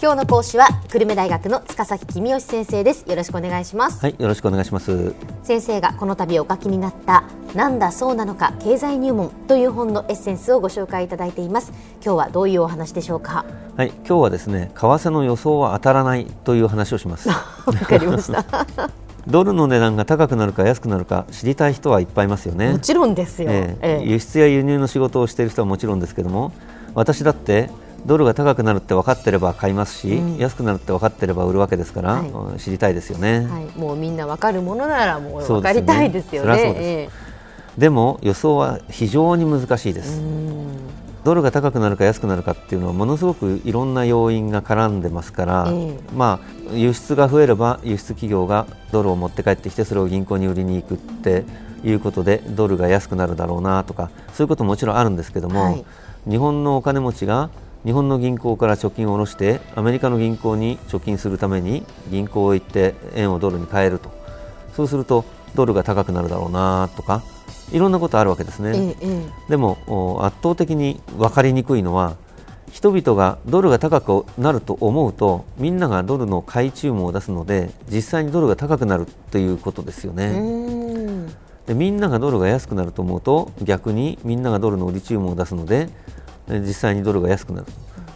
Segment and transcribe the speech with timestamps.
[0.00, 3.04] 今日の講師は久留米大学の塚崎君吉先生です。
[3.08, 4.00] よろしくお願いします。
[4.00, 5.12] はいよろしくお願いします。
[5.42, 7.24] 先生がこの度お書きになった
[7.54, 11.72] なんだそうなのか経済入門という本のエッセンスをご紹介いただいています。
[12.04, 13.44] 今日はどういうお話でしょうか？
[13.76, 17.28] はい今日はですね為替の予想は当たらないという話をします。
[17.34, 17.34] わ
[17.72, 18.44] かりました。
[19.26, 22.70] ドルの値段が高くなるか安くなるか知りたい人はいっぱいいますよね。
[22.70, 24.02] もちろんですよ、ええ。
[24.06, 26.52] 輸出や輸入の仕事をしている人はもちろんですけども
[26.94, 27.68] 私だって
[28.08, 30.38] ドルが高くなるって分かってれば買いますし、うん。
[30.38, 32.28] 安くなるって分かってれば売るわけですから、はい。
[32.28, 35.86] うん知りたいですよね、はい、もうみんなわかるものならもうそうですよね。
[35.92, 36.56] わかりたいですよね。
[36.56, 40.68] そりゃそうでも予想は非常に難しいでええす、うん。
[41.22, 45.98] ドルが高くなるか安くなるかっていうのはものすごくいろんな要因が絡んでますから、え。
[46.16, 51.44] まあ、輸出が増えれば輸出企業がドルを持って帰ってきてそれを銀行に売りに行くって
[51.84, 55.84] いうことでドルが安くなるだろうなとかそういうことももちろんあるんですけども、はい。
[56.28, 57.50] 日本のお金持ちが
[57.84, 64.10] 日本の銀行から貯金を下ろしてアメリカの銀行に貯金するために銀行へ行って円をドルに変えると。
[64.74, 67.22] そうするとドルが高くなるだろうなとか
[67.72, 68.72] いろんなことあるわけですね。
[68.74, 72.16] えええでもお圧倒的に分かりにくいのは
[72.70, 80.38] 人々がドルが高くなると思うとみんながドルの買い注文を出すので実際にドルが高くなるということですよね。
[80.38, 81.26] ん。
[81.66, 86.17] でみんながドルが安くなると思うと逆にみんながドルの売り注文を出すのでえ
[86.48, 87.66] 実際にドルが安くなる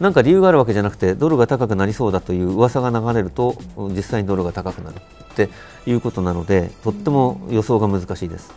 [0.00, 3.56] なんか理由があるわけじゃなくてドルが高くなりそうだという噂が流れると
[3.94, 5.50] 実際にドルが高くなるって
[5.86, 8.52] いうことなのでとっても予想が難しいです。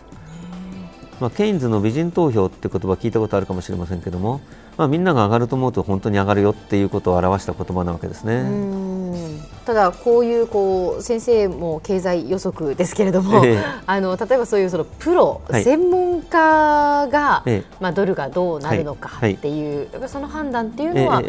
[1.19, 4.41] まあ、ケインズの美人投票って言葉聞いたことあるかもしれませんけども、
[4.77, 8.35] まあ、みんなが上がると思うと本当に上がるよっていうことを表した言葉なわけですね。
[8.37, 9.39] うん。
[9.65, 13.63] ただこういうこう先生も経済予測ですけれども、ええ。
[13.85, 17.75] あの例えばそういうそのプロ、はい専門家が、ええ。
[17.79, 19.33] まあドルがどうなるのかはい。
[19.33, 21.21] っていう、やっぱその判断っていうのは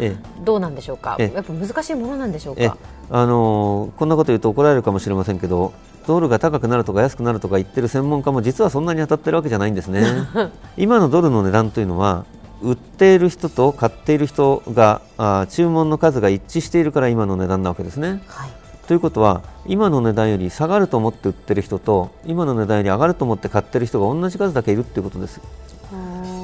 [0.43, 1.15] どうなんでしょうか？
[1.19, 1.35] ええ。
[1.35, 2.77] やっぱ難しいものなんでしょうえか。
[3.11, 5.71] あのーこんなこと言うと怒られるかもしれませんけど
[6.07, 10.03] ドルが高くなるとか安くなるとか言ってる専門家も実はそんなに当たってるわけじゃないんですね。
[10.75, 12.25] 今のドルの値段というのは
[12.61, 18.21] 売っている人と買っている人があー注文の数が一致しているから今の値段なわけですね。
[18.27, 18.49] はい。
[18.87, 25.41] ということは今の値段より下がると思って売ってる人と今の値段より上がると思って買ってる人が同じ数だけいるっていうことです。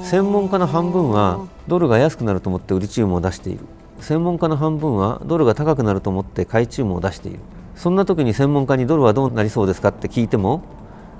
[0.04, 3.60] 専門家の半分はドルが安くなると思って売り注文を出している。
[4.00, 7.40] 専門家の半分はドルが高くなると思って買い注文を出している。
[7.76, 10.62] そんな時に専門家にドルはどうなりそうですかって聞いても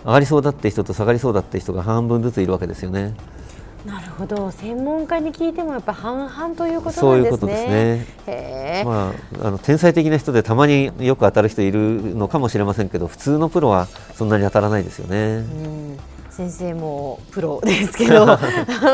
[0.06, 3.16] 上がりそうだって人と下がりそうだって人が半分ずついるわけですよね
[3.86, 4.52] なるほど。
[4.52, 7.32] 専門家に聞いてもやっぱ半々ということそなんですね。
[7.32, 8.84] ういうことですね。
[8.86, 15.18] まあ、あの天才的な人でたまによく当たる人いるのかもしれませんけど普通のプロはそんなに当たらないですよね。
[15.18, 16.00] うん。
[16.30, 18.40] 先生もプロですけど、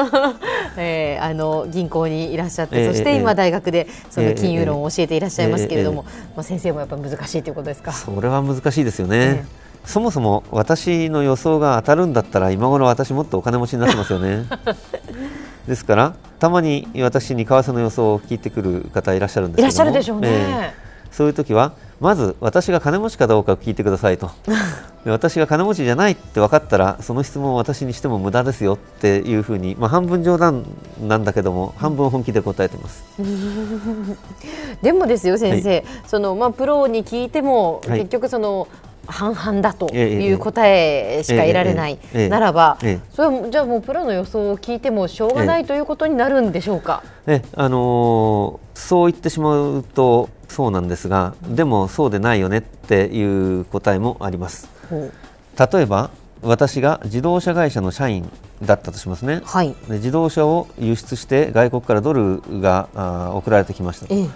[0.75, 7.91] えーあの銀行にいらっしゃって、ええそして今大学でそのええ金融論を教えていらっしゃいますけれども、えまあ先生もやっぱ難しいということですか。
[7.91, 9.45] それは難しいですよね、え
[9.87, 14.45] そもそも私の予想が当たるんだったら今頃私もっとお金持ちになってますよね。
[15.65, 19.69] ですからたまに私に為替の予想を聞いてくる方いらっしゃるんですけども。
[19.69, 20.27] いらっしゃるでしょうね。
[20.29, 20.87] ええ。
[21.09, 21.71] そういう時は
[22.01, 24.29] まず私が金持ちかどうかを聞いてくださいと。
[25.05, 30.65] で私が金持ちじゃないって分かったらその質問を私にしても無駄ですよっていうふうに、まあ、半分冗談
[31.01, 33.05] なんだけども半分本気で答えてます。
[34.83, 37.99] でもですよ先生、そのまあプロに聞いても、はい。
[38.01, 38.67] 結局その
[39.07, 43.09] 半々だとええいう答えしか得られないええええならば、ええ。
[43.15, 47.03] それはじゃあもうプロの予想を聞いてもしょうがないということになるんでしょうか？
[47.25, 54.69] ねあのーそう言ってしまうとそうなんですがでもそうでないよねっていう答えもあります。
[54.91, 56.11] 例えば
[56.43, 58.29] 私が自動車会社の社員
[58.63, 59.41] だったとしますね。
[59.43, 59.75] はい。
[59.89, 62.87] で自動車を輸出して外国からドルが
[63.33, 64.29] 送られてきましたええ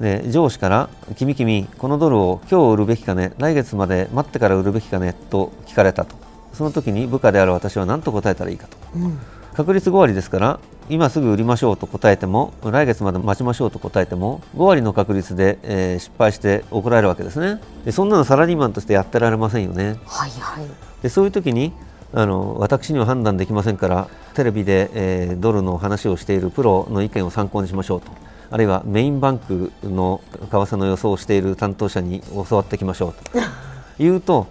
[0.00, 6.14] で上司から「君君このドルを今日売るべきかね来月まで待ってから売るべきかね」と聞かれたと。
[6.52, 8.76] その時に部下である私は何と答えたらいいかと。
[8.94, 9.18] うん
[9.56, 17.58] 確率5割ですから今すぐ売りましょうと答えても来月まで待ちましょうと答えても5割の確率で、えー失敗して怒られるわけですね。
[17.86, 19.96] でそんなのサラリーマンとしてやってられませんよね。
[20.04, 20.66] はいはい。
[21.02, 21.72] でそういう時に
[22.12, 28.08] あの私には判断できませんからテレビで、えードルの話をしているプロの意見を参考にしましょうと
[28.50, 33.40] あるいはメインバンクの為替の予想をしている担当者に教わってきましょうと。
[33.98, 34.46] 言うと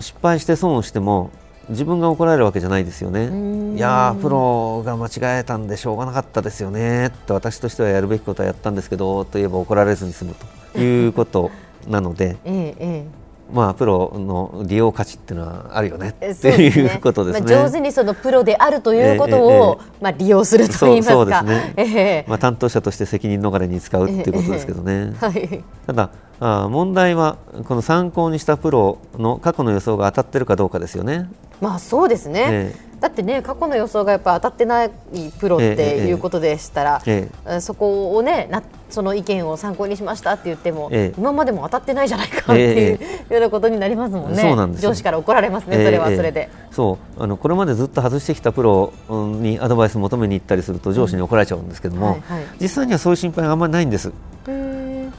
[0.00, 1.30] 失敗して損をしても
[1.68, 3.76] 自分が怒られるわけじゃないですよね。
[3.76, 7.08] いやープロが間違えたんでしょうがなかったですよね。
[7.08, 10.34] って私としてはやるべきことはやったんですけどと言えば怒られずに済む
[10.72, 11.50] ということ
[11.86, 12.36] なので。
[12.44, 13.06] えええ
[13.52, 17.54] まあ、プロの利用価値っていうのはあるよねっていうことですね。
[17.54, 21.42] まあ、上手にそのプロであるということを、まあ、利用すると言いますそうそうか。
[21.42, 25.14] ですねええまあ、担当者として責任逃れに使うっていうことですけどね。
[25.18, 25.64] はい。
[25.86, 26.10] ただ
[26.40, 31.28] あ問題はこの参考にしたプロの過去の予想が当たってるかどうかですよね。
[31.60, 32.46] まあそうですね。
[32.48, 34.90] えだってね過去の予想がやっぱ当たってない
[35.38, 41.20] プロっていうことでしたら、ええそこをねなその意見を参考にしましたって言っても、ええ。
[41.20, 42.98] 今までも当たってないじゃないかっていう、
[43.30, 44.40] えようなことになりますもんね。
[44.40, 44.90] そうなんですよ。
[44.90, 46.40] 上司から怒られますね、それはそれで。
[46.40, 52.44] ええそうあのこれまでずっと外してきたプロうんにアドバイス求めに行ったりすると上司に怒られちゃうんですけども、はいはい。
[52.60, 54.12] 実際にはそういう心配があんまりないんです。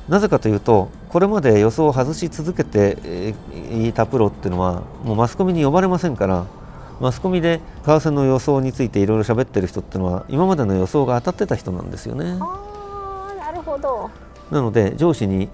[0.07, 6.45] なぜかというとこれまで予想を外し続けてえーいたプロっていうのはもうマスコミに呼ばれませんから
[6.99, 12.37] マスコミで為替の予想についていろいろ喋ってる人っていうのは今までの予想が当たってた人なんですよね。
[12.39, 14.09] あーなるほど。
[14.51, 15.47] なので上司に、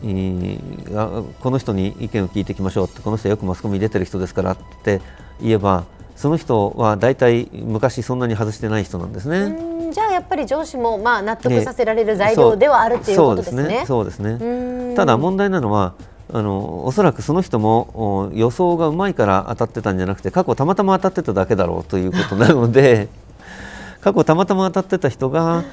[1.42, 5.02] この人に意見を聞いていきましょうってこの人はよくマスコミに出てる人ですからって
[5.42, 5.84] 言えば
[6.16, 9.40] その人は大体昔そんなに外してない人なんですね。
[9.40, 13.84] うんじゃあやっぱり上司もまあ納得ねさせられる材料ではあるっていうことですね。
[13.86, 14.38] そうですね。
[14.38, 15.94] そうですねうんただ問題なのは
[16.34, 23.10] あのおそらくその人も予想がうまいから当たってたんじゃなくて過去たまたま当たってただけだろうということなので
[24.02, 25.64] 過去たまたま当たってた人が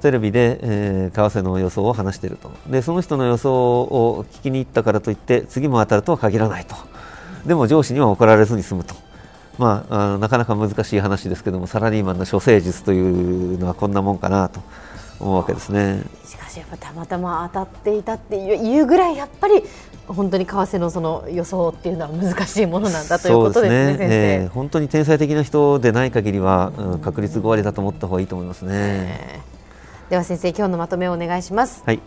[0.00, 6.76] テレビで、えー為替の予想を話しているとでその人の予想を聞きに行ったからといって次も当たるとは限らないと
[7.46, 8.94] でも上司には怒られずに済むと。
[9.58, 14.62] まあ、あなかなか難しい話ですけどもサラリーマンの処世術というのはこんなもんかなと
[15.20, 16.02] 思うわけですね。
[16.24, 19.62] しかしやっぱたまたま当たっていたっていうぐらいやっぱり
[20.12, 24.14] 本当に為替のその予想っていうのは難しいものなんだということですねそう先生。
[24.14, 28.70] ええ本当に天才的な人でない限りは、うん確率5割だと思った方がいいと思いますね。
[28.72, 29.60] えー
[30.10, 31.84] では先生今日のまとめをお願いします。
[31.86, 31.98] はい。
[31.98, 32.02] 為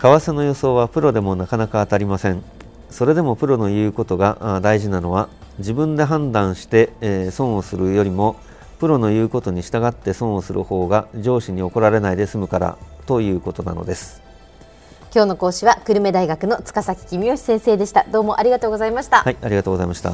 [0.00, 2.44] 替の予想はプロでもなかなか当たりません。
[2.88, 5.28] それでもプロの言うことがあ大事なのは
[5.58, 8.36] 自分で判断して、えー損をするよりも
[8.78, 14.27] プロの言うことに従って損をする方が上司に怒られないで済むからということなのです。
[15.14, 18.04] 今日の講師は久留米大学の塚崎君吉先生でした。
[18.04, 19.22] どうもありがとうございました。
[19.22, 20.12] はい、ありがとうございました。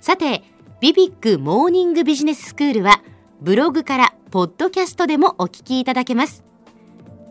[0.00, 0.42] さて、
[0.80, 3.00] ビビックモーニングビジネススクールは、
[3.40, 6.44] ブログからポッドキャストでもお聞きいただけます。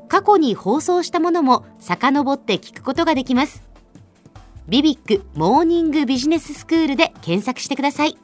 [0.10, 3.64] 過去に放送したものも遡って聞くことができます。
[4.68, 8.18] ビビックモーニングビジネススクールで検索してください。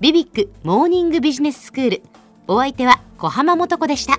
[0.00, 2.02] ビビックモーニングビジネススクール。
[2.48, 4.18] お相手は小浜もとこでした。